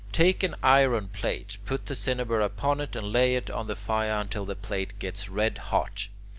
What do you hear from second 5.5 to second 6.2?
hot.